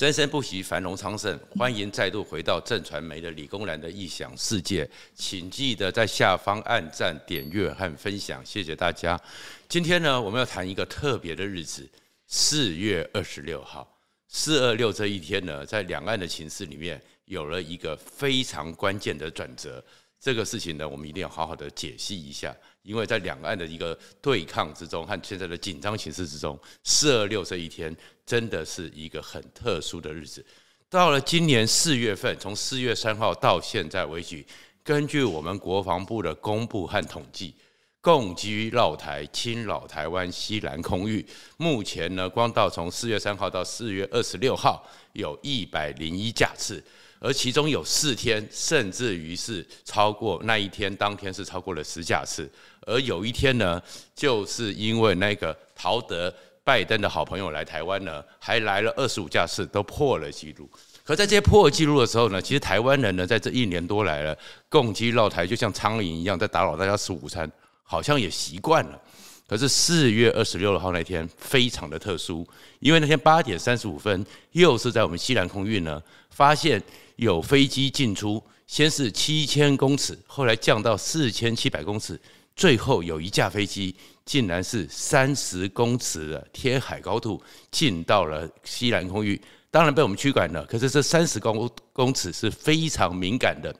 [0.00, 1.38] 生生不息，繁荣昌盛。
[1.50, 9.20] 欢迎再度回到正传媒的理工男的异想世界，请记得在下方按赞、点阅和分享，谢谢大家。
[9.68, 11.86] 今天呢，我们要谈一个特别的日子，
[12.26, 13.86] 四月二十六号。
[14.26, 19.84] 四二六这一天呢，在两岸的情势里面有了一个非常关键的转折。
[20.20, 30.44] 这个事情呢，我们一定要好好的解析一下，因为在两岸的一个对抗之中和现在的紧张形势之中，四二六这一天真的是一个很特殊的日子。
[30.90, 34.44] 到了今年四月份，从四月三号到现在为止，
[34.84, 37.54] 根据我们国防部的公布和统计，
[38.02, 41.24] 共机绕台侵扰台湾西南空域，
[41.56, 46.84] 目前呢，光到从四月三号到四月二十六号，有一百零一架次。
[47.22, 52.50] 而其中有四天，甚至于是超过那一天当天是超过了十架次，
[52.86, 53.80] 而有一天呢，
[54.14, 56.34] 就是因为那个陶德
[56.64, 60.66] 拜登的好朋友来台湾呢，还来了二十五架次，都破了纪录。
[61.04, 64.34] 可在这些破纪录的时候呢，其实台湾人呢，在这一年多来了，
[64.70, 67.50] 共机绕台就像苍蝇一样在打扰大家吃午餐，
[67.82, 68.98] 好像也习惯了。
[69.46, 76.82] 可是四月二十六号那天非常的特殊，因为那天八点三十五分，又是在我们西南空域呢，发现。
[77.20, 82.18] 有飞机进出，先是七千公尺，后来降到四千七百公尺，
[82.56, 89.38] 最后有一架飞机竟然是三十公尺的贴海高度进到了西南空域，
[89.70, 90.64] 当然被我们驱赶了。
[90.64, 93.74] 可是这三十公公尺是非常敏感的，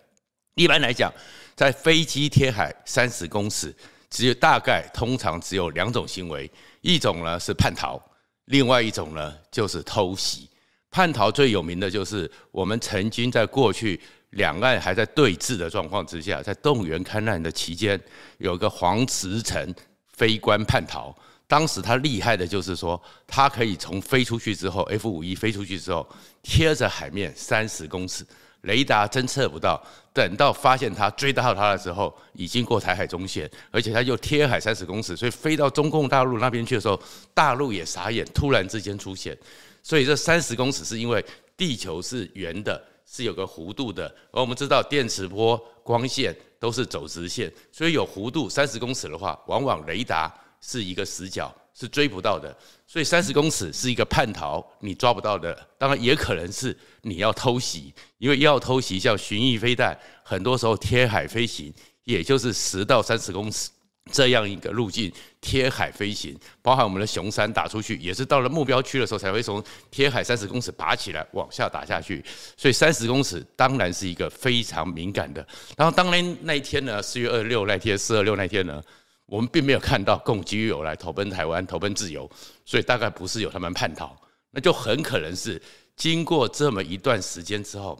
[0.54, 1.10] 一般来讲，
[1.56, 3.74] 在飞机贴海三十公尺，
[4.10, 6.50] 只有大概通常只有两种行为，
[6.82, 7.98] 一种呢是叛逃，
[8.44, 10.49] 另外一种呢就是偷袭。
[10.90, 18.00] 叛逃最有名的就是我们曾经在过去两岸还在对峙的状况之下，在动员戡乱的期间，
[18.38, 19.74] 有个黄驰诚
[20.16, 21.14] 飞官叛逃。
[21.46, 26.08] 当时他厉害的就是说，他可以从飞出去之后，F 五一飞出去之后，
[26.42, 28.24] 贴着海面三十公尺，
[28.62, 29.82] 雷达侦测不到。
[30.12, 37.00] 等到发现他追到他的时候，已经过台海中线，而且他又贴海三十公尺，所以飞到中共大陆那边去的时候，
[37.34, 39.36] 大陆也傻眼，突然之间出现。
[39.82, 41.24] 所以这三十公尺是因为
[41.56, 52.56] 地球是圆的，是有个弧度的，而我们知道电磁波、光线都是走直线，所以有弧度三十公尺的话，往往雷达是一个死角，是追不到的。
[52.86, 55.56] 所以三十公尺是一个叛逃，你抓不到的。
[55.78, 61.72] 当然也可能是你要偷袭，因为要偷袭像巡弋飞弹，很多时候贴海飞行，
[62.04, 63.70] 也就是十到三十公尺。
[64.10, 72.24] 这样一个路径贴海飞行，包含我们的雄三打出去，也是到了目标区的时候才会从贴海三十公尺拔起来往下打下去。
[72.56, 75.46] 所以三十公尺当然是一个非常敏感的。
[75.76, 78.82] 然后当年那一天呢，四月二十六那天，四二六那天呢，
[79.26, 82.28] 我们并没有看到共机有来投奔台湾，投奔自由，
[82.64, 84.16] 所以大概不是有他们叛逃，
[84.50, 85.62] 那就很可能是
[85.96, 87.98] 经过这么一段时间之后。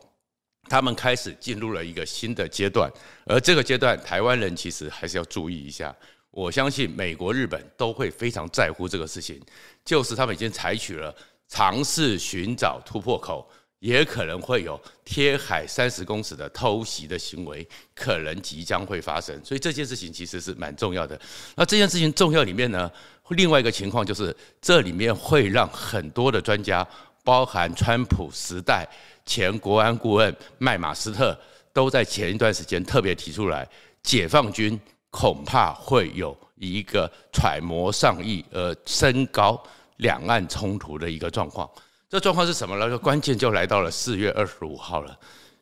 [0.69, 2.91] 他们开始进入了一个新的阶段，
[3.25, 5.95] 而这个阶段，台湾人其实还是要注意一下。
[6.31, 9.41] 我相信美国、日本都会非常在乎这个事情，
[9.85, 11.13] 就是他们已经采取了
[11.49, 13.51] 尝试寻找突破口，
[13.81, 17.67] 也可能会有贴海三十公尺的偷袭的行为，
[17.97, 19.45] 可能即将会发生。
[19.45, 21.21] 所以这件事情其实是蛮重要的。
[21.57, 22.89] 那这件事情重要里面呢，
[23.31, 26.87] 另外一个情况就是，这里面会让很多的专家，
[27.25, 28.89] 包含川普时代。
[29.31, 31.39] 前国安顾问麦马斯特
[31.73, 33.65] 都在前一段时间特别提出来，
[34.03, 39.63] 解放军恐怕会有一个揣摩上意而升高
[39.99, 41.71] 两岸冲突的一个状况。
[42.09, 42.99] 这状况是什么呢？
[42.99, 45.17] 关键就来到了四月二十五号了。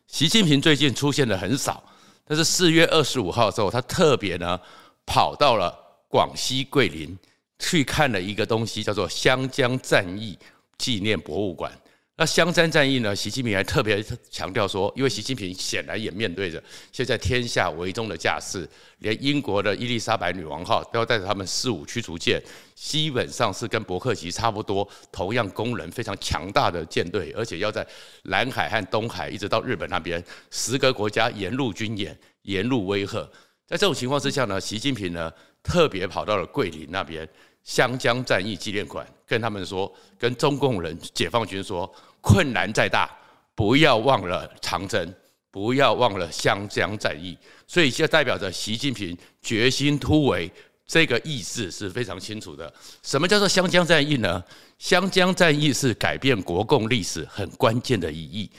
[0.07, 1.83] 习近平最近出现的很少，
[2.25, 4.59] 但是四月二十五号的时候，他特别呢
[5.05, 5.71] 跑到了
[6.07, 7.15] 广西桂林
[7.59, 10.35] 去看了一个东西，叫做湘江战役
[10.79, 11.71] 纪念博物馆。
[12.19, 13.15] 那湘山战役呢？
[13.15, 22.43] 习近平还特别强调说，因为习近平显然也面对着现在天下为中的架势，连英国的伊丽莎白女王号都要带着他们四五驱逐舰，
[22.75, 27.87] 基本上是跟伯克级差不多，同样功能非常强大的舰队，而且要在
[28.23, 30.21] 南海和东海一直到日本那边，
[30.51, 33.25] 十个国家沿路军演，沿路威吓。
[33.65, 35.31] 在这种情况之下呢，习近平呢
[35.63, 37.25] 特别跑到了桂林那边
[37.63, 41.89] 湘江战役纪念馆，跟他们说，跟中共人解放军说。
[42.21, 43.09] 困难再大，
[43.55, 45.13] 不要忘了长征，
[45.51, 47.37] 不要忘了湘江战役。
[47.67, 50.51] 所以，就代表着习近平决心突围，
[50.85, 52.71] 这个意思是非常清楚的。
[53.03, 54.43] 什么叫做湘江战役呢？
[54.77, 58.49] 湘江战役是改变国共历史很关键的意义。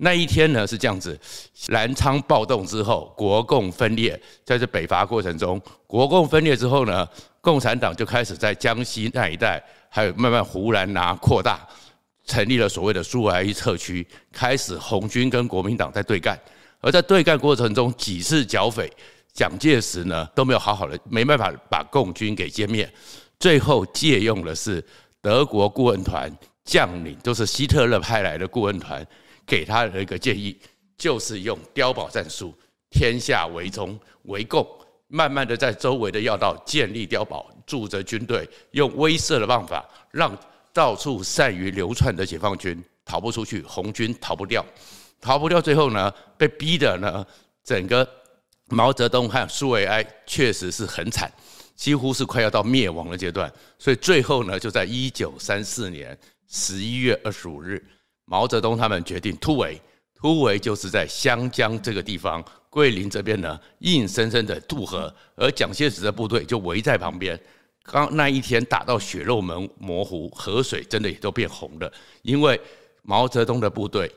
[0.00, 1.18] 那一天呢是这样子：
[1.68, 7.08] 南昌暴动之后，国共分裂，在这北伐过程中，国共分裂之后呢，
[7.40, 11.66] 共产党就开始在江西那一带，还有慢慢湖南拿扩大。
[12.28, 16.38] 成立了所谓的苏维埃特区，开始红军跟国民党在对干。
[16.80, 18.88] 而在对干过程中，几次剿匪，
[19.32, 22.88] 蒋介石呢都没有好好的，没办法把共军给歼灭。
[23.40, 24.84] 最后借用的是
[25.22, 26.30] 德国顾问团
[26.64, 29.04] 将领，就是希特勒派来的顾问团
[29.46, 30.56] 给他的一个建议，
[30.98, 32.54] 就是用碉堡战术，
[32.90, 34.66] 天下围中围共，
[35.06, 40.36] 慢慢的在周围的要道建立碉堡，驻着军队，用威慑的办法，让
[40.78, 44.64] 到处善于流窜的解放军逃不出去，红军逃不掉，
[45.20, 47.26] 逃不掉，最后呢，被逼的呢，
[47.64, 48.08] 整个
[48.68, 51.28] 毛泽东和苏维埃确实是很惨，
[51.74, 56.16] 几乎是快要到灭亡的阶段，所以最后呢，就在一九三四年
[56.46, 57.84] 十一月二十五日，
[58.24, 59.82] 毛泽东他们决定突围，
[60.14, 62.44] 突围就是在湘江这个地方。
[62.70, 67.36] 桂林这边呢，硬生生的渡河，而蒋介石的部队就围在旁边。
[67.90, 71.90] 刚那一天打到血肉模模糊，河水真的也都变红了。
[72.22, 72.60] 因为
[73.02, 74.10] 毛泽东的部队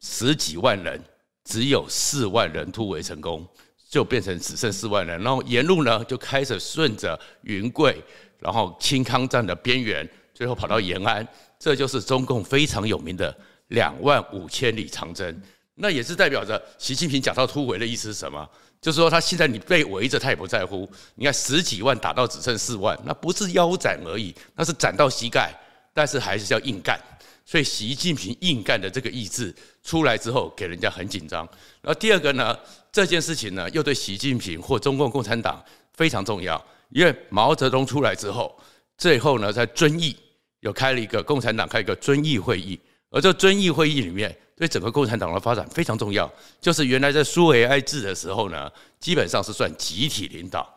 [0.00, 1.02] 十几万人，
[1.44, 3.44] 只有四万人突围成功，
[3.90, 5.20] 就变成只剩四万人。
[5.20, 8.00] 然后沿路呢，就开始顺着云贵，
[8.38, 11.26] 然后青康站的边缘，最后跑到延安。
[11.58, 13.36] 这就是中共非常有名的
[13.68, 15.42] 两万五千里长征。
[15.80, 18.48] 那也是代表着习近平讲到突围的意思是什么？
[18.80, 20.88] 就是说他现在你被围着，他也不在乎。
[21.16, 25.52] 你看十几万打到只剩四万，那不是腰斩而已，那是斩到膝盖，
[25.92, 27.00] 但是还是要硬干。
[27.44, 31.48] 所以习近平硬干的这个意志出来之后，给人家很紧张。
[31.80, 32.56] 然后第二个呢，
[32.92, 35.64] 这件事情呢又对习近平或中共共产党
[35.94, 38.56] 非常重要，因为毛泽东出来之后，
[38.96, 40.16] 最后呢在遵义
[40.60, 42.78] 又开了一个共产党开一个遵义会议，
[43.10, 44.36] 而这遵义会议里面。
[44.58, 46.28] 对整个共产党的发展非常重要，
[46.60, 48.68] 就是原来在苏维埃制的时候呢，
[48.98, 50.68] 基本上是算集体领导。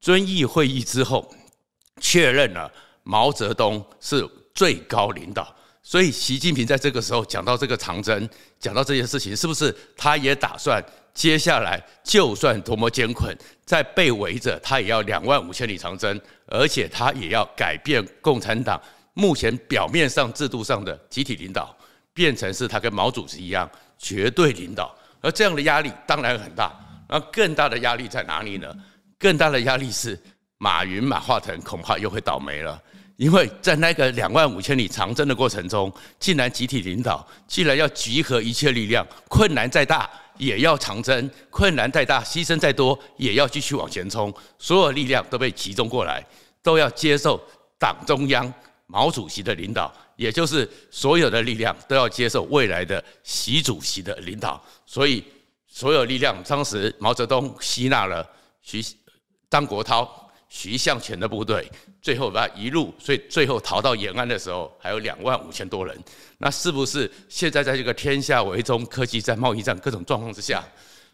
[0.00, 1.32] 遵义会议之后，
[2.00, 2.70] 确认了
[3.04, 10.84] 毛泽东是最高领导，所以习近平在这个时候讲到这个长征，讲到这件事情，是不是他也打算
[11.14, 18.80] 接下来就算多么艰困，在被围着，他也要两万五千里长征，而且他也要改变共产党
[19.14, 21.76] 目前表面上制度上的集体领导。
[22.18, 26.74] 变成是他跟毛主席一样绝对领导，而这样的压力当然很大。
[27.06, 28.74] 然后更大的压力在哪里呢？
[29.20, 30.20] 更大的压力是
[30.58, 32.82] 马云、马化腾恐怕又会倒霉了，
[33.18, 46.20] 因为在那个两万五千里长征的过程中，竟然集体领导，既然要集合一切力量，困难再大也要长征，困难再大牺牲再多也要继续往前冲，所有力量都被集中过来，
[46.64, 47.40] 都要接受
[47.78, 48.52] 党中央。
[48.90, 55.22] 毛主席的领导，也就是所有的力量都要接受未来的习主席的领导，所以
[55.68, 58.28] 所有力量，当时毛泽东吸纳了
[58.60, 58.84] 徐
[59.48, 60.08] 张国焘、
[60.48, 61.70] 徐向前的部队，
[62.02, 65.96] 最后把一路，所以最后逃到延安的时候，还有两万五千多人。
[66.38, 70.64] 那是不是现在在这个天下为中、科技战、贸易战各种状况之下，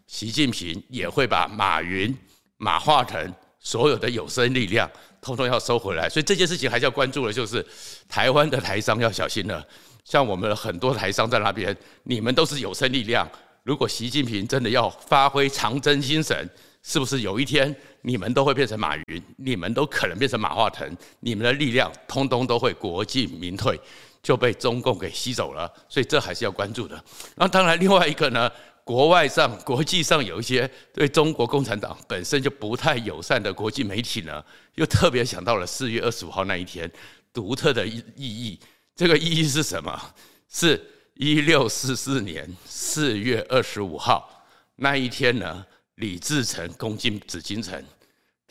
[0.06, 2.16] 习近平也会把马云、
[2.56, 4.90] 马化腾所有的有生力量？
[5.24, 7.64] 通通要收回来，所以这件事情还是要关注的，就是
[8.06, 9.66] 台湾的台商要小心了。
[10.04, 13.26] 像我们很多台商在那边，你们都是有生力量。
[13.62, 16.48] 如果习近平真的要发挥长征精神，
[16.82, 23.80] 是不是有一天你们都会变成马云，你们都可能变成马化腾，你们的力量通通都会国进民退，
[24.22, 25.72] 就被中共给吸走了。
[25.88, 27.02] 所以这还是要关注的。
[27.36, 28.50] 那当然，另外一个呢？
[28.84, 36.90] 国外上、 国际上有一些对中国共产党本身就不太友善的国际媒体呢，又特别想到了四月二十五号那一天
[37.32, 38.60] 独特的意意义。
[38.94, 40.14] 这个意义是什么？
[40.48, 40.80] 是
[41.14, 44.44] 一六四四年四月二十五号
[44.76, 47.82] 那一天呢，李自成攻进紫禁城，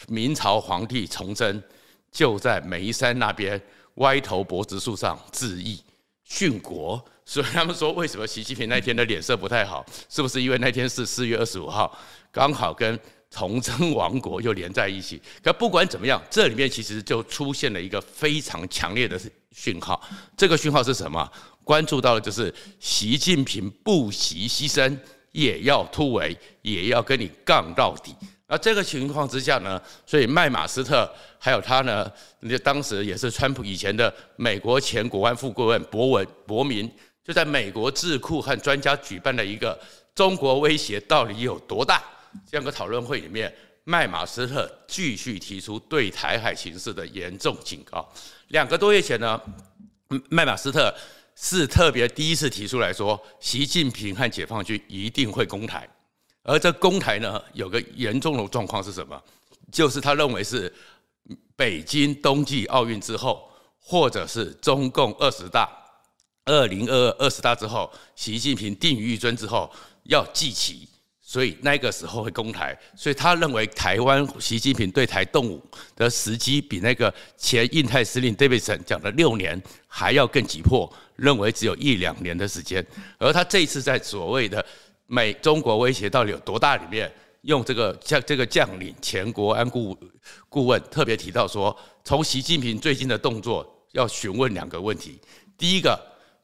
[0.07, 1.61] 明朝皇帝崇祯
[2.11, 3.61] 就在眉山那边
[3.95, 5.79] 歪头脖子树上致意
[6.27, 7.05] 殉国。
[7.25, 9.85] 所以他们说，为什么习近平那天的脸色不太好？
[10.09, 11.97] 是不是因为那天是四月二十五号，
[12.31, 12.99] 刚好跟
[13.31, 15.21] 崇祯亡国又连在一起？
[15.41, 19.19] 可不管怎么样，这里面其实就出现了一个非常强烈的
[19.51, 19.99] 讯号。
[20.35, 21.31] 这个讯号是什么？
[21.63, 24.95] 关注到的就是习近平不惜牺牲
[25.31, 28.13] 也要突围，也要跟你杠到底。
[28.47, 32.11] 那这个情况之下呢，所以麦马斯特还有他呢，
[32.41, 36.91] 那当时也是川普以前的美国前国安副顾问博文博明。
[37.23, 39.79] 就在美国智库和专家举办的一个
[40.13, 42.03] 中国威胁到底有多大
[42.49, 43.53] 这样的讨论会里面，
[43.85, 48.07] 麦马斯特继续提出对台海形势的严重警告。
[48.49, 49.39] 两个多月前呢，
[50.29, 50.93] 麦马斯特
[51.35, 55.87] 是特别第一次提出来说，习近平和解放军一定会攻台，
[56.43, 59.21] 而这攻台呢，有个严重的状况是什么？
[59.71, 60.71] 就是他认为是
[61.55, 63.49] 北京冬季奥运之后，
[63.79, 65.69] 或者是中共二十大。
[66.45, 69.71] 二零二二二十大之后，习近平定于一尊之后
[70.03, 70.87] 要祭旗。
[71.25, 75.59] 所以那个时候会攻台，所以他认为台湾习近平对台动武
[75.95, 82.85] 的时机比那个前印太司令 Davidson 讲的六年还要更急迫，认为只有一两年的时间。
[83.17, 84.63] 而他这一次在所谓的
[85.07, 89.97] 美中国威胁到底有多大里面，用这个将这个将领前国安顾
[90.49, 95.19] 顾问特别提到说，从习近平最近的动作要询问两个问题：
[95.57, 95.99] 第一个，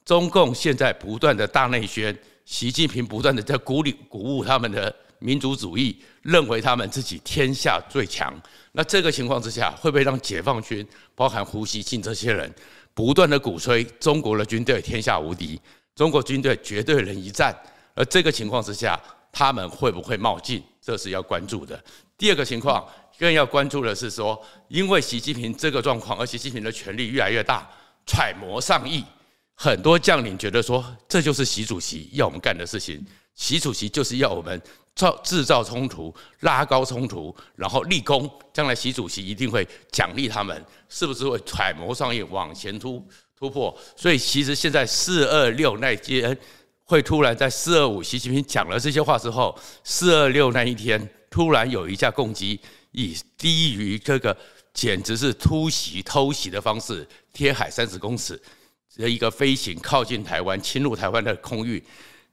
[0.09, 2.17] 中共现在不断的大内宣。
[2.43, 8.33] 习近平不断的在鼓励、鼓舞他们的民族主义，认为他们自己天下最强。
[8.71, 12.51] 那这个情况之下，会不会让解放军，包含胡锡进这些人，
[12.95, 15.61] 不断的鼓吹中国的军队天下无敌，
[15.93, 17.55] 中国军队绝对能一战？
[17.93, 18.99] 而这个情况之下，
[19.31, 20.63] 他们会不会冒进？
[20.81, 21.79] 这是要关注的。
[22.17, 22.83] 第二个情况，
[23.19, 27.69] 更要关注的是说，因为习近平这个状况，而习近平的权力越来越大，
[28.07, 29.05] 揣摩上意。
[29.61, 33.05] 很多将领觉得说，这就是习主席要我们干的事情。
[33.35, 34.61] 习主席就是要我们
[34.95, 38.29] 造制造冲突、拉高冲突，然后立功。
[38.53, 43.05] 将来习主席一定会奖励他们，是不是会揣摩上意往前突
[43.37, 43.77] 突破？
[43.97, 46.37] 所以其实现在四二六那天
[46.85, 52.57] 会突然在四二五，习近平讲了这些话之后，四二六那一天突然有一架共机
[52.93, 54.35] 以低于这个
[54.73, 58.41] 简直是突袭偷袭的方式，贴海三十公尺。
[58.99, 61.81] 的一个飞行靠近台湾、侵入台湾的空域，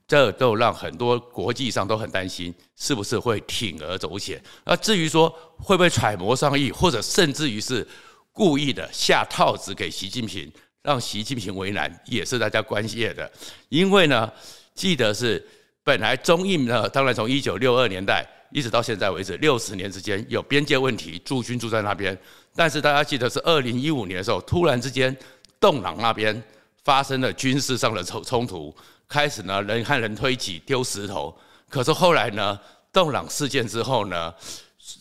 [0.05, 4.41] 这都让很多国际上都很担心，是不是会铤而走险？
[4.65, 7.87] 而至于说会不会揣摩上意，或者甚至于是
[8.33, 10.51] 故意的下套子给习近平，
[10.83, 13.31] 让习近平为难，也是大家关切的。
[13.69, 14.29] 因为呢，
[14.75, 15.45] 记得是
[15.83, 22.17] 本来中印呢，当然从一九六二年代一直到现在为止，六十年之间有边界问题，驻军住在那边。
[22.53, 25.15] 但是大家记得是二零一五年的时候，突然之间
[25.59, 26.43] 洞朗那边。
[26.87, 28.73] 发生了军事上的冲冲突，
[29.09, 32.57] 开始呢人和人推挤丢石头，可是后来呢，
[32.93, 34.33] 洞朗事件之后呢，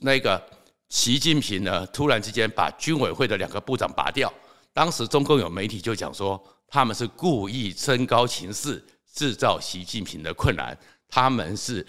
[0.00, 0.43] 那个
[0.88, 4.28] 习近平呢突然之间把军委会的两个部长拔掉，
[4.73, 10.76] 当时中共有媒体就讲说他们是故意升高情势，制造习近平的困难，
[11.09, 11.87] 他们是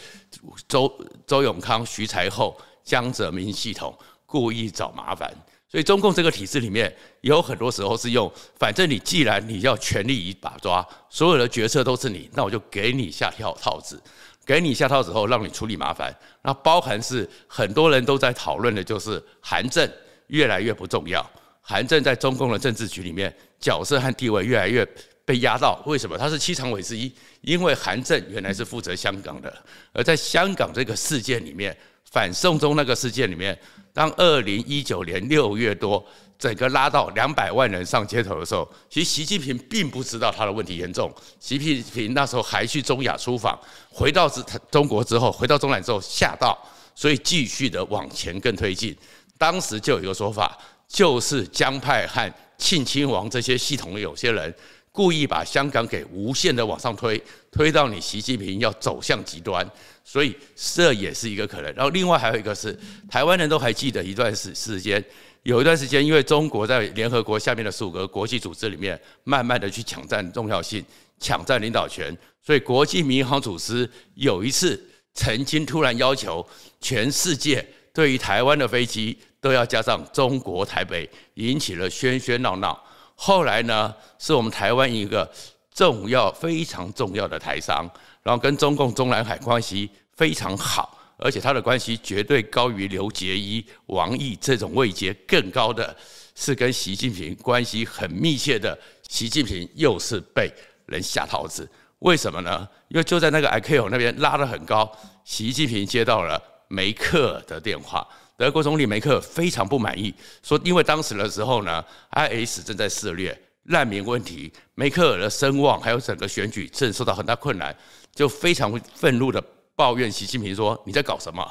[0.68, 0.88] 周
[1.26, 5.34] 周永康、徐才厚、江泽民系统故意找麻烦。
[5.70, 14.02] 所以中共这个体制里面有很多时候是用，反正你既然你要全力一把抓，所有的决策都是你，那我就给你下套套子，
[14.46, 16.16] 给你下套子后让你处理麻烦。
[16.42, 19.86] 那包含是很多人都在讨论的就是韩正
[20.28, 24.88] 越来越不重要，韩正在中共的政治局里面角色和地位越来越
[25.26, 25.84] 被压到。
[25.86, 26.18] 为什么？
[26.18, 29.54] 他是七常委之一，因为韩正原来是负责香港的，
[29.92, 31.78] 而在香港这个事件里面。
[32.12, 33.58] 反送中那个事件里面，
[33.94, 36.04] 当二零一九年六月多，
[36.40, 41.14] 整个拉到两百万人上街头的时候，其实习近平并不知道他的问题严重。
[41.40, 43.60] 习近平那时候还去中亚出访，
[43.90, 44.30] 回到
[44.72, 46.58] 中国之后，回到中南之后吓到，
[46.96, 48.96] 所以继续的往前更推进。
[49.38, 54.54] 当时就有一个说法，就是江派和庆亲王这些系统有些人。
[54.98, 59.64] 故意把香港给无限的往上推，推到你习近平要走向极端，
[60.04, 61.72] 所以这也是一个可能。
[61.76, 62.76] 然后另外还有一个是，
[63.08, 65.04] 台湾人都还记得一段时时间，
[65.44, 70.84] 有一段时间，因为中国在联合国下面的十五个国际组织里面，慢慢的去抢占重要性，
[71.20, 76.44] 抢占领导权，所以国际民航组织有一次曾经突然要求
[76.82, 77.64] 全世界
[77.94, 82.84] 对于台湾的飞机都要加上中国台北，引起了喧喧闹闹。
[83.20, 85.30] 后来呢，是我们台湾一个
[85.74, 87.90] 重要、非常重要的台商，
[88.22, 95.96] 然后跟中共中南海关系非常好，而且他的关系绝对高于刘结一、王毅这种位阶更高的，
[96.36, 98.78] 是跟习近平关系很密切的。
[99.10, 100.54] 习近平又是被
[100.86, 101.68] 人下套子，
[102.00, 102.68] 为什么呢？
[102.90, 104.90] 因为就在那个 ICAO 那边拉得很高，
[105.24, 108.08] 习近平接到了梅克的电话。
[108.38, 110.14] 德国总理梅克非常不满意，
[110.44, 117.76] 说因为当时的时候呢，IS 正在肆虐难民问题，梅克尔的声望还有整个选举正受到很大困难，
[118.14, 119.44] 就非常愤怒的
[119.76, 121.44] 抱怨习近平说：“你在搞什么？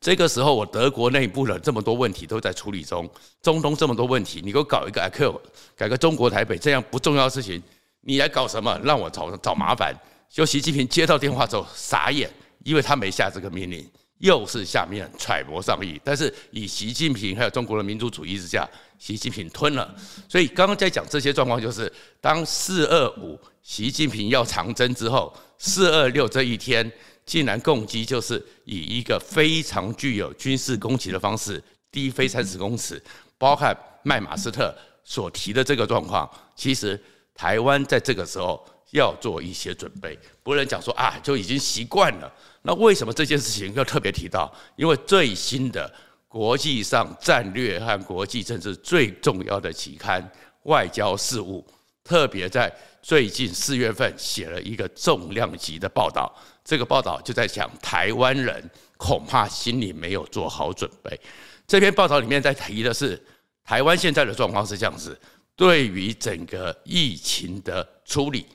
[0.00, 3.08] 这个时候我德国内部的这么多问题都在处理中，
[3.42, 5.38] 中东这么多问题，你给我搞一个 ICAO，
[5.76, 7.62] 改个中国台北这样不重要的事情，
[8.00, 8.80] 你来搞什么？
[8.82, 9.94] 让我找找麻烦。”
[10.30, 12.30] 就习近平接到电话之后傻眼，
[12.64, 13.86] 因为他没下这个命令。
[14.20, 19.94] 又是下面揣摩上意，但是以习近平还有中国的民族主义之下，习近平吞了。
[20.28, 26.90] 所以刚刚在讲这些状况，就是当四二五习近平要长征之后，四二六这一天
[27.24, 33.02] 竟然共机就是以一个非常具有军事攻击的方式低飞三十公尺，
[33.38, 37.00] 包含麦马斯特所提的这个状况，其实
[37.34, 38.62] 台湾在这个时候
[38.92, 42.32] 要做一些准备，不能讲说啊就已经习惯了。
[42.62, 44.52] 那为什么这件事情要特别提到？
[44.76, 45.92] 因为最新的
[46.28, 50.22] 国际上战略和国际政治最重要的期刊
[50.64, 51.64] 《外交事务》，
[52.04, 56.30] 特别在最近四月份写了一个重量级的报道。
[56.62, 61.18] 这个报道就在讲台湾人恐怕心里没有做好准备。
[61.66, 63.20] 这篇报道里面在提的是
[63.64, 65.18] 台湾现在的状况是这样子：
[65.56, 68.46] 对于整个疫情的处理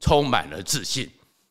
[0.00, 1.08] 充满了自信。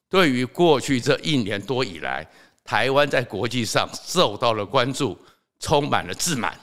[0.10, 2.26] 对于过去这一年多以来，
[2.64, 5.18] 台湾在国际上受到了关注，
[5.60, 6.58] 充满了自满。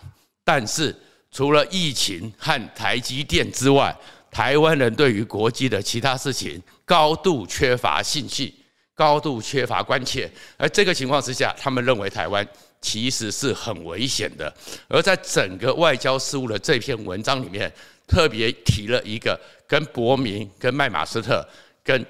[0.44, 0.94] 但是
[1.30, 3.94] 除了疫情和台积电之外，
[4.30, 8.52] 台湾人对于国际的其他事情高度缺乏信心，
[8.94, 10.30] 高度缺乏关切。
[10.56, 12.46] 而这个情况之下，他们认为台湾
[12.80, 14.52] 其实是很危险的。
[14.88, 17.72] 而在整个外交事务的这篇文章里面，
[18.06, 21.46] 特别提了一个跟伯明、跟麦马斯特、
[21.84, 22.04] 跟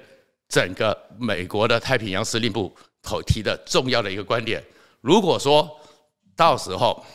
[0.47, 4.63] 整个美国的太平洋司令部口提的重要的一个观点，
[5.01, 5.69] 如果说
[6.35, 7.05] 到时候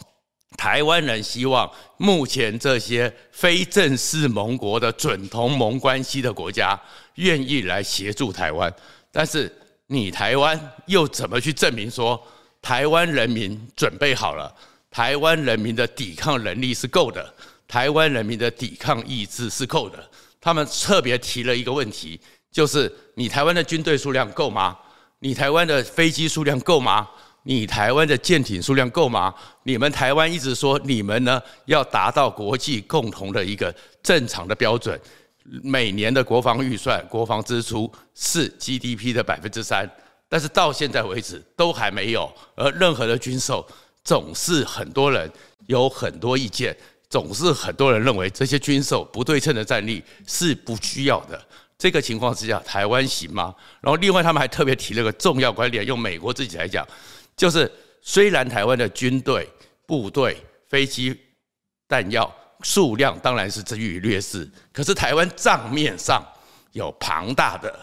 [0.56, 6.78] 台湾人希望目前这些非正式盟国的准同盟关系的国家
[7.14, 8.72] 愿意来协助台湾，
[9.10, 9.50] 但是
[9.86, 12.20] 你台湾又怎么去证明说
[12.60, 14.54] 台湾人民准备好了，
[14.90, 17.32] 台湾人民的抵抗能力是够的，
[17.66, 20.10] 台湾人民的抵抗意志是够的？
[20.40, 22.20] 他们特别提了一个问题。
[22.50, 24.76] 就是你台湾的军队数量够吗？
[25.20, 27.08] 你台湾的飞机数量够吗？
[27.42, 29.34] 你台湾的舰艇数量够吗？
[29.62, 34.98] 你们台湾一直说你们呢要达到国际共同的一个正常的标准，
[35.62, 39.90] 每年的国防预算、国防支出是 GDP 的百分之三，
[40.28, 43.66] 但是到现在为止都还没有，而任何的军售
[44.04, 45.30] 总是很多人
[45.66, 46.76] 有很多意见，
[47.08, 51.42] 总是很多人认为这些军售不对称的战力是不需要的。
[51.80, 53.54] 这个情况之下，台湾行吗？
[53.80, 56.86] 然后另外他们还特别提了个重要观点，用美国自己来讲，
[57.34, 59.48] 就是虽然台湾的军队、
[59.86, 60.36] 部队、
[60.68, 61.18] 飞机、
[61.88, 62.30] 弹药
[62.62, 66.22] 数量当然是居于劣势，可是台湾账面上
[66.72, 67.74] 有庞大的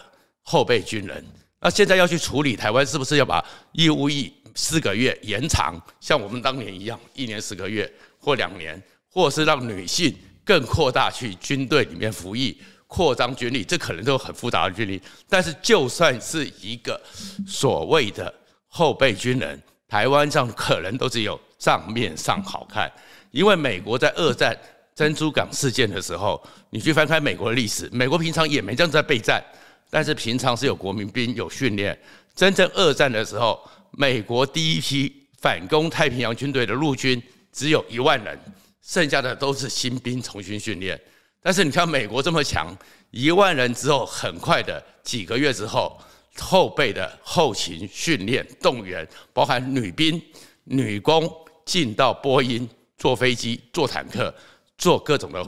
[0.44, 1.26] 后备军人。
[1.58, 8.80] 那现在要去处理台湾，是不是要把义务役四个月延长，像我们当年一样，一年十个月或两年，
[9.10, 12.56] 或是让女性更扩大去军队里面服役？
[12.88, 15.00] 扩张军力，这可能都很复杂的军力。
[15.28, 17.00] 但是，就算是一个
[17.46, 18.34] 所谓的
[18.66, 22.90] 后备军人，台湾上可能都只有账面上好看。
[23.30, 24.58] 因为美国在二战
[24.94, 29.44] 珍珠港事件的时候，你去翻开美国的历史，美国平常也没这样在备战，
[29.90, 31.96] 但是平常是有国民兵有训练。
[32.34, 37.22] 真正二战的时候，美国第一批反攻太平洋军队的陆军
[37.52, 38.38] 只有一万人，
[38.80, 40.98] 剩下的都是新兵重新训练。
[41.40, 42.76] 但是你看，美国这么强，
[43.10, 45.98] 一万人之后，很快的几个月之后，
[46.36, 50.20] 后备的后勤训练动员，包含女兵、
[50.64, 51.30] 女工
[51.64, 54.34] 进到波音坐飞机、坐坦克、
[54.76, 55.44] 做各种的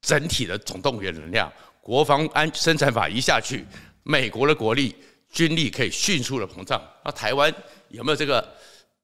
[0.00, 3.64] 整体的总动员能量，国防安生产法一下去，
[4.02, 4.96] 美国的国力
[5.30, 6.80] 军力可以迅速的膨胀。
[7.04, 7.52] 那台湾
[7.88, 8.56] 有没有这个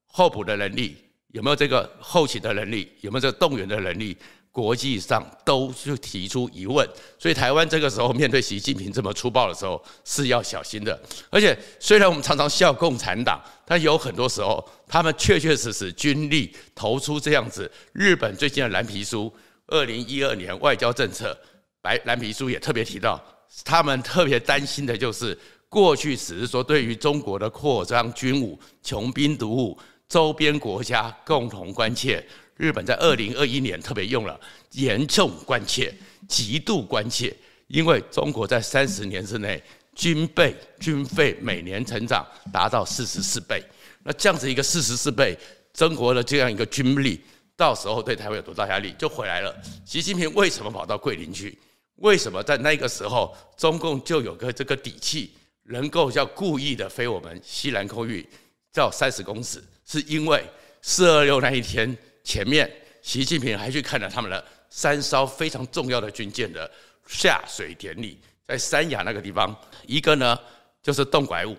[0.07, 0.97] 候补的能力？
[1.29, 2.93] 有没有这个后勤的能力？
[3.01, 4.17] 有没有这个动员的能力？
[4.53, 6.87] 国际上都是提出疑问，
[7.19, 11.01] 所以台湾这个时候面对习近平这么粗暴的时候是要小心的。
[11.31, 17.71] 而且虽然我们常常笑共产党，但有很多时候他们确确实实军力投出这样子。
[17.95, 19.33] 日本最近的蓝皮书，
[19.69, 21.35] 二零一二年外交政策
[21.81, 23.19] 白蓝皮书也特别提到，
[23.65, 25.37] 他们特别担心的就是
[25.71, 32.23] 过去只是说对于中国的扩张军武、穷兵黩武，周边国家共同关切。
[32.63, 34.41] 日本在二零二一年特别用了
[34.75, 35.93] 严重关切、
[36.29, 39.61] 极度关切，因为中国在三十年之内
[39.97, 43.61] 军备军费每年成长达到四十四倍。
[44.05, 45.37] 那这样子一个四十四倍，
[45.75, 47.21] 中国的这样一个军力，
[47.57, 49.53] 到时候对台湾有多大压力就回来了。
[49.85, 51.59] 习近平为什么跑到桂林去？
[51.97, 55.33] 为什么在那个时候中共就有个这个底气，
[55.65, 58.25] 能够叫故意的飞我们西南空域
[58.73, 59.61] 叫三十公尺？
[59.85, 60.45] 是因为
[60.81, 61.99] 四二六那一天。
[62.25, 62.71] 前面，
[63.03, 66.71] 习近平还去看了他们的三艘非常重要的军舰的
[67.07, 69.55] 下水典礼，在三亚那个地方，
[69.87, 70.39] 一个呢
[70.83, 71.57] 就是动拐五，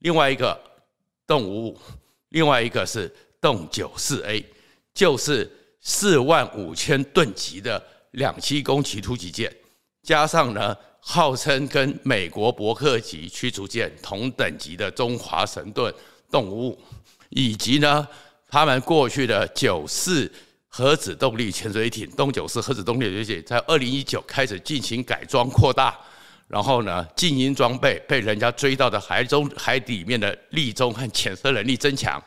[0.00, 0.60] 另外一个
[1.26, 1.80] 动五五，
[2.30, 4.44] 另外一个是动九四 A，
[4.92, 9.54] 就是四万五千吨级的两栖攻击突击舰，
[10.02, 15.94] 加上呢号称跟美国伯克级驱逐舰同等级的中华神盾
[16.30, 16.76] 动物，
[17.28, 18.06] 以及呢。
[18.50, 20.30] 他们过去的九四
[20.66, 25.96] 核子动力潜水艇东九四核子动力潜水艇在二零一九开始进行改装扩大，
[26.48, 32.22] 然后呢，静音装备被人家追到的海中海底面的立中和潜射能力增强。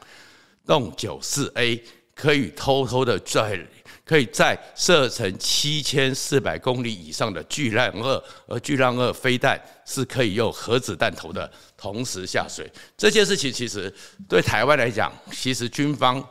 [0.65, 1.83] 东九四 A
[2.15, 3.59] 可以偷偷的在
[4.05, 12.69] 可以在射程七千四百公里以上的巨浪二，而巨浪二飞弹是可以用核子弹头的同时下水。
[12.97, 13.93] 这件事情其实
[14.27, 16.23] 对台湾来讲，其实军方。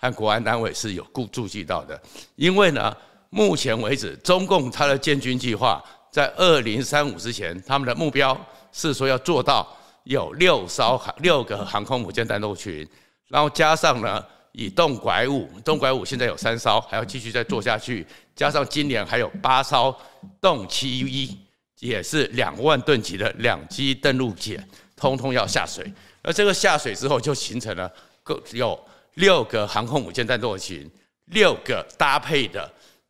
[0.00, 2.00] 和国安单位是有顾注意到的，
[2.36, 2.96] 因为呢，
[3.30, 12.88] 目前为止，中共它的建军计划在二零三五之前，他们的目标是说要做到有六艘航六个航空母舰战斗群，
[13.26, 14.24] 然后加上呢，
[14.58, 19.94] 以动拐五，动拐五现在有三艘，还要继续再做下去，加上今年还有八艘
[20.40, 21.38] 动七一，
[21.78, 25.88] 也是两万吨级的两栖登陆舰，通通要下水，
[26.22, 27.88] 而这个下水之后就形成了
[28.24, 28.76] 各有。
[29.14, 30.88] 六个航空母舰战斗群，
[31.26, 32.68] 六个搭配的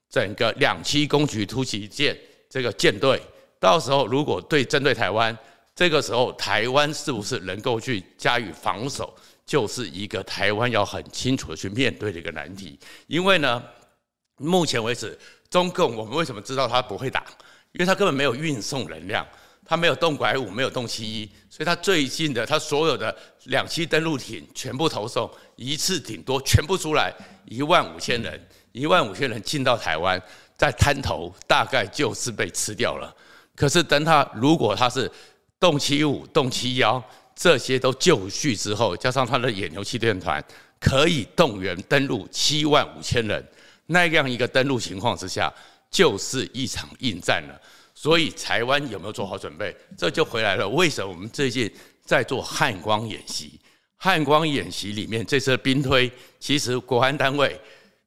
[0.08, 2.16] 整个两栖攻击突击舰
[2.48, 3.20] 这个舰队，
[3.61, 5.37] 到时候如果对针对台湾，
[5.74, 9.14] 这个时候台湾是不是能够去加以防守，
[9.48, 12.78] 就是一个台湾要很清楚的去面对的一个难题。
[13.08, 13.61] 因为呢，
[14.37, 15.18] 目前为止，
[15.50, 17.24] 中共我们为什么知道他不会打？
[17.72, 19.26] 因为他根本没有运送能量。
[19.70, 27.12] 他没有动拐五，没有动七一，所以他最近的他所有的两栖登陆艇全部投送，一次顶多全部出来
[27.44, 30.18] 一万五千人，一万五千人进到台湾，
[30.56, 33.14] 在滩头大概就是被吃掉了。
[33.54, 35.11] 可是等他如果他是
[35.61, 37.04] 动七五、动七幺
[37.40, 40.44] 这些都就绪之后，加上他的野牛气垫团
[40.81, 43.46] 可以动员登陆七万五千人，
[43.87, 45.53] 那样一个登陆情况之下，
[45.88, 47.61] 就是一场硬战了。
[47.94, 49.72] 所以台湾有没有做好准备？
[49.96, 50.68] 这就回来了。
[50.68, 51.72] 为什么我们最近
[52.05, 53.61] 在做汉光演习？
[53.96, 57.57] 汉光演习里面这次的兵推，其实国安单位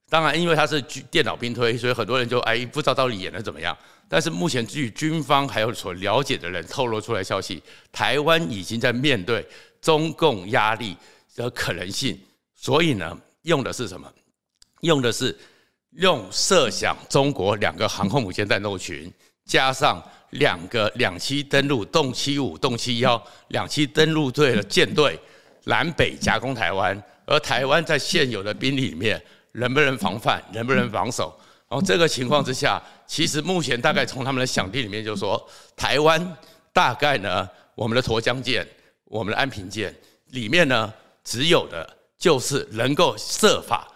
[0.09, 3.77] 当然因为它是电脑兵推，所以很多人就哎不知道到底演得怎么样。
[4.11, 9.47] 但是目前据军方还有所了解的人透露出来消息，台湾已经在面对
[9.81, 10.97] 中共压力
[11.33, 12.19] 的可能性。
[12.53, 14.11] 所以呢，用的是什么？
[14.81, 15.33] 用的是
[15.91, 19.09] 用设想中国两个航空母舰战斗群。
[19.45, 25.17] 加上两个两栖登陆动七五、动七幺两栖登陆队的舰队
[25.63, 29.21] 南北夹攻台湾，而台湾在现有的兵力里面
[29.53, 31.33] 能不能防范，能不能防守？
[31.71, 35.41] 然后这个情况之下，其实目前大概从他们的想定里面就说，
[35.73, 36.37] 台湾
[36.73, 38.67] 大概呢，我们的沱江舰、
[39.05, 39.95] 我们的安平舰
[40.31, 43.87] 里面呢，只有的就是能够设法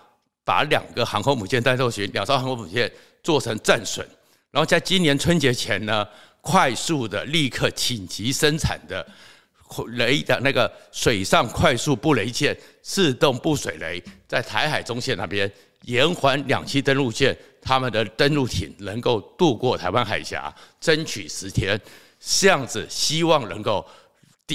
[0.45, 2.89] 把两个航空母舰战斗群、两艘航空母舰
[3.21, 4.07] 做成战损。
[4.51, 6.07] 然后在今年春节前呢，
[6.39, 9.05] 快速的立刻紧急生产的
[9.97, 15.51] 雷的那个水上快速布雷舰自动布水雷，在台海中线那边
[15.85, 21.79] 延缓两栖登陆舰他们的登陆艇能够渡过台湾海峡，争取十天，
[22.19, 23.85] 这样子希望能够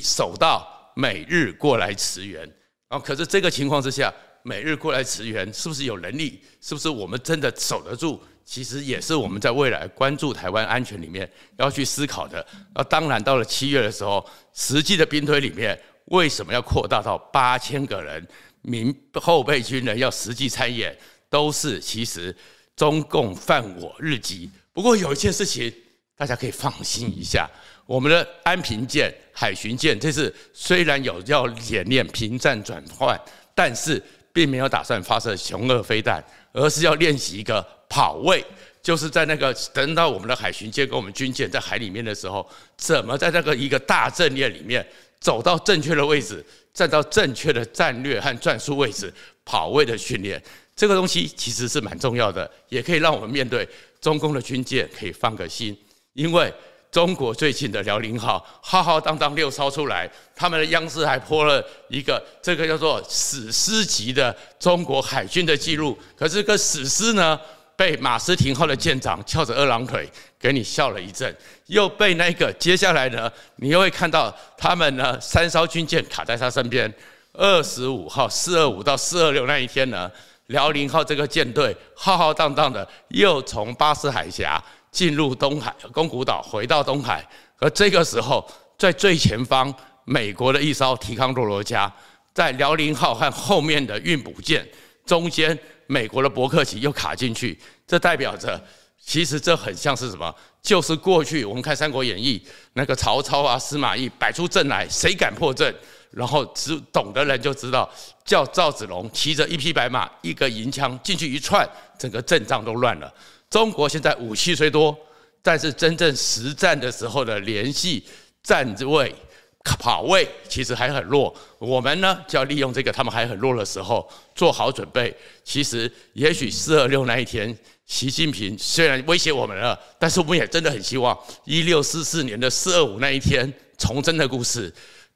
[0.02, 2.40] 守到美日过来驰援。
[2.88, 4.12] 然后可是这个情况之下，
[4.42, 6.40] 美日过来驰援是不是有能力？
[6.60, 8.20] 是不是我们真的守得住？
[8.44, 12.44] 其实也是我们在未来关注台湾安全里面要去思考的。
[12.74, 18.26] 那当然，到了七月的时候，实际的兵推里面为什么要扩大到八千个人？
[18.62, 20.94] 民后备军人要实际参演，
[21.30, 22.36] 都是其实
[22.76, 24.50] 中共犯我日急。
[24.74, 25.72] 不过有一件事情
[26.14, 27.48] 大家可以放心一下，
[27.86, 33.18] 我们的安平舰、海巡舰这次虽然有要演练平战转换，
[33.54, 37.66] 但是并没有打算发射雄二飞弹，而是要练习一个。
[37.92, 38.44] 跑位
[38.80, 44.86] 就是在那个等到我们的海巡舰跟我们军舰在海里面的时候，怎么在那个一个大阵列里面
[45.18, 46.40] 走到正确的位置，
[46.72, 49.12] 站到正确的战略和战术位置，
[49.44, 50.40] 跑位的训练，
[50.80, 53.68] 这个东西其实是蛮重要的，也可以让我们面对
[54.00, 55.76] 中共的军舰可以放个心，
[56.14, 56.50] 因为
[56.90, 67.38] 中国最近的辽宁号浩浩荡荡六艘出来，他们的央视还播了一个这个叫做史诗级的中国海军的记录，可是个史诗呢？
[67.76, 76.90] 被马斯廷号的舰长翘着二郎腿给你笑了一阵，又被那个接下来呢，你又会看到他们呢三艘军舰卡在他身边。
[77.32, 80.10] 二十五号四二五到四二六那一天呢，
[80.50, 87.26] 辽宁号这个舰队浩浩荡荡的又从巴士海峡进入东海宫古岛，回到东海。
[87.58, 88.44] 而这个时候，
[88.76, 89.72] 在最前方，
[90.04, 91.92] 美国的一艘提康多罗加
[92.34, 94.66] 在辽宁号和后面的运补舰
[95.06, 95.58] 中间。
[95.86, 98.60] 美国的伯克级又卡进去，这代表着，
[99.04, 100.32] 其实这很像是什么？
[100.62, 102.40] 就是过去我们看《三国演义》，
[102.74, 105.74] 那个曹操啊、司马懿摆出阵来，谁敢破阵？
[106.10, 107.88] 然后只懂的人就知道，
[108.24, 111.68] 叫赵子龙骑着一匹白马，一个银枪进去一串，
[111.98, 113.12] 整个阵仗都乱了。
[113.48, 114.96] 中国现在武器虽多，
[115.42, 118.04] 但是真正实战的时候的联系、
[118.42, 119.14] 站位、
[119.62, 121.34] 跑位其实还很弱。
[121.58, 125.14] 我们呢，就要利用这个他们还很弱的时候做好准备。
[125.44, 134.72] 其实，也许四二六那一天，习近平虽然威胁我们了，但是我们也真的很希望一六四四年的四二五那一天重真的故事。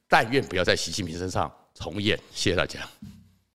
[0.09, 2.19] 但愿不要在习近平身上重演。
[2.33, 2.81] 谢谢大家。